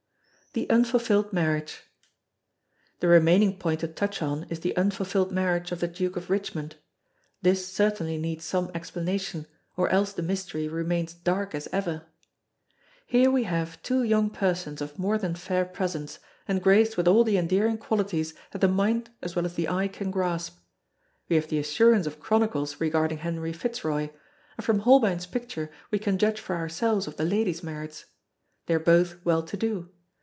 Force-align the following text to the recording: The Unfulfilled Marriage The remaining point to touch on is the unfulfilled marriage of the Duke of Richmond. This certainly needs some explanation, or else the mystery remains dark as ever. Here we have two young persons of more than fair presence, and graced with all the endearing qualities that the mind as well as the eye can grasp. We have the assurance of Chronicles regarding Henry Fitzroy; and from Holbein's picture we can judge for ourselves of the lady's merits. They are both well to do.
The 0.53 0.69
Unfulfilled 0.69 1.31
Marriage 1.31 1.79
The 2.99 3.07
remaining 3.07 3.57
point 3.57 3.79
to 3.79 3.87
touch 3.87 4.21
on 4.21 4.45
is 4.49 4.59
the 4.59 4.75
unfulfilled 4.75 5.31
marriage 5.31 5.71
of 5.71 5.79
the 5.79 5.87
Duke 5.87 6.17
of 6.17 6.29
Richmond. 6.29 6.75
This 7.41 7.65
certainly 7.65 8.17
needs 8.17 8.43
some 8.43 8.69
explanation, 8.75 9.47
or 9.77 9.87
else 9.87 10.11
the 10.11 10.21
mystery 10.21 10.67
remains 10.67 11.13
dark 11.13 11.55
as 11.55 11.69
ever. 11.71 12.03
Here 13.07 13.31
we 13.31 13.43
have 13.43 13.81
two 13.81 14.03
young 14.03 14.29
persons 14.29 14.81
of 14.81 14.99
more 14.99 15.17
than 15.17 15.35
fair 15.35 15.63
presence, 15.63 16.19
and 16.49 16.61
graced 16.61 16.97
with 16.97 17.07
all 17.07 17.23
the 17.23 17.37
endearing 17.37 17.77
qualities 17.77 18.33
that 18.51 18.59
the 18.59 18.67
mind 18.67 19.09
as 19.21 19.37
well 19.37 19.45
as 19.45 19.53
the 19.53 19.69
eye 19.69 19.87
can 19.87 20.11
grasp. 20.11 20.57
We 21.29 21.37
have 21.37 21.47
the 21.47 21.59
assurance 21.59 22.05
of 22.05 22.19
Chronicles 22.19 22.81
regarding 22.81 23.19
Henry 23.19 23.53
Fitzroy; 23.53 24.09
and 24.57 24.65
from 24.65 24.79
Holbein's 24.79 25.27
picture 25.27 25.71
we 25.91 25.97
can 25.97 26.17
judge 26.17 26.41
for 26.41 26.57
ourselves 26.57 27.07
of 27.07 27.15
the 27.15 27.23
lady's 27.23 27.63
merits. 27.63 28.03
They 28.65 28.73
are 28.73 28.79
both 28.79 29.15
well 29.23 29.43
to 29.43 29.55
do. 29.55 29.87